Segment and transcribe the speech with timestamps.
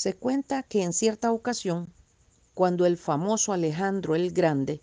[0.00, 1.92] Se cuenta que en cierta ocasión,
[2.54, 4.80] cuando el famoso Alejandro el Grande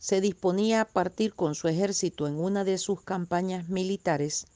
[0.00, 4.48] se disponía a partir con su ejército en una de sus campañas militares,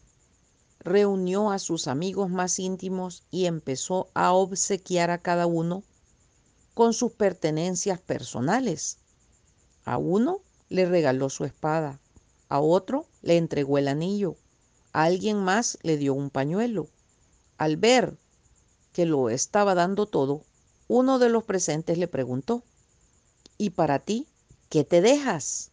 [0.80, 5.84] reunió a sus amigos más íntimos y empezó a obsequiar a cada uno
[6.74, 8.98] con sus pertenencias personales.
[9.84, 12.00] A uno le regaló su espada,
[12.48, 14.34] a otro le entregó el anillo,
[14.92, 16.88] a alguien más le dio un pañuelo.
[17.56, 18.18] Al ver
[18.92, 20.44] que lo estaba dando todo,
[20.88, 22.62] uno de los presentes le preguntó,
[23.58, 24.26] ¿y para ti
[24.68, 25.70] qué te dejas?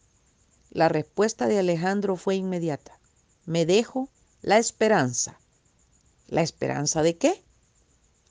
[0.71, 2.99] La respuesta de Alejandro fue inmediata,
[3.45, 4.09] me dejo
[4.41, 5.39] la esperanza.
[6.27, 7.43] ¿La esperanza de qué?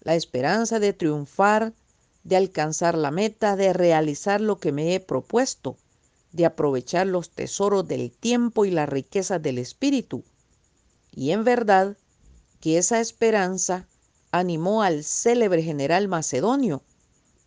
[0.00, 1.74] La esperanza de triunfar,
[2.22, 5.76] de alcanzar la meta, de realizar lo que me he propuesto,
[6.32, 10.24] de aprovechar los tesoros del tiempo y las riquezas del espíritu.
[11.10, 11.96] Y en verdad
[12.60, 13.88] que esa esperanza
[14.30, 16.82] animó al célebre general macedonio,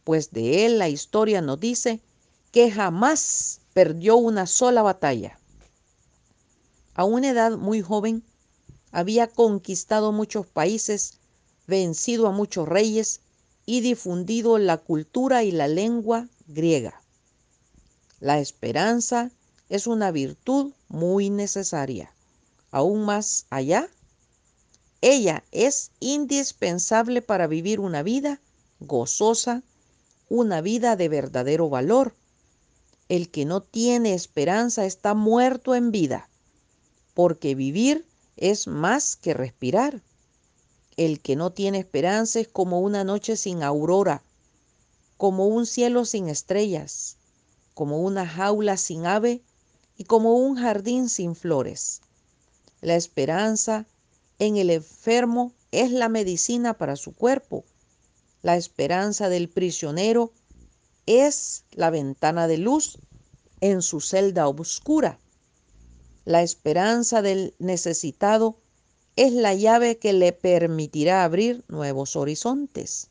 [0.04, 2.02] pues de él la historia nos dice
[2.52, 5.40] que jamás perdió una sola batalla.
[6.94, 8.24] A una edad muy joven,
[8.92, 11.20] había conquistado muchos países,
[11.68, 13.22] vencido a muchos reyes
[13.66, 17.02] y difundido la cultura y la lengua griega.
[18.20, 19.32] La esperanza
[19.70, 22.14] es una virtud muy necesaria.
[22.72, 23.90] Aún más allá
[25.02, 28.40] ella es indispensable para vivir una vida
[28.80, 29.64] gozosa,
[30.30, 32.16] una vida de verdadero valor.
[33.10, 36.30] El que no tiene esperanza está muerto en vida,
[37.14, 38.06] porque vivir
[38.38, 40.02] es más que respirar.
[40.98, 44.22] El que no tiene esperanza es como una noche sin aurora,
[45.18, 47.18] como un cielo sin estrellas,
[47.74, 49.42] como una jaula sin ave
[49.98, 52.02] y como un jardín sin flores.
[52.82, 53.86] La esperanza
[54.42, 57.64] en el enfermo es la medicina para su cuerpo.
[58.42, 60.34] La esperanza del prisionero
[61.06, 62.98] es la ventana de luz
[63.60, 65.20] en su celda oscura.
[66.26, 68.58] La esperanza del necesitado
[69.16, 73.10] es la llave que le permitirá abrir nuevos horizontes.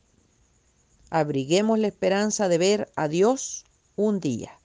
[1.10, 4.58] Abriguemos la esperanza de ver a Dios un día.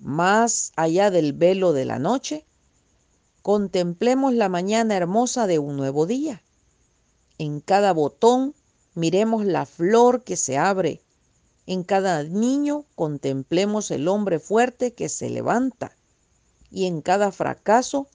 [0.00, 2.46] Más allá del velo de la noche,
[3.42, 6.42] contemplemos la mañana hermosa de un nuevo día.
[7.38, 8.54] En cada botón
[8.94, 11.02] miremos la flor que se abre.
[11.66, 15.96] En cada niño contemplemos el hombre fuerte que se levanta.
[16.70, 18.08] Y en cada fracaso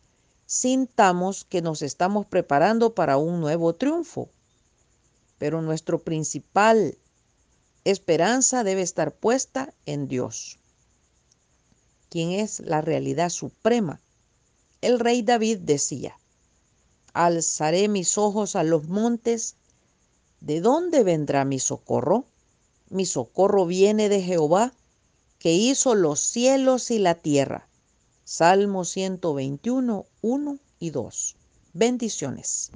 [0.45, 4.29] sintamos que nos estamos preparando para un nuevo triunfo.
[5.37, 6.97] Pero nuestro principal
[7.83, 10.57] esperanza debe estar puesta en Dios,
[12.09, 14.01] quien es la realidad suprema
[14.81, 16.17] el rey David decía,
[17.13, 19.55] alzaré mis ojos a los montes,
[20.39, 22.25] ¿de dónde vendrá mi socorro?
[22.89, 24.73] Mi socorro viene de Jehová,
[25.39, 27.67] que hizo los cielos y la tierra.
[28.23, 31.35] Salmo 121, 1 y 2.
[31.73, 32.71] Bendiciones.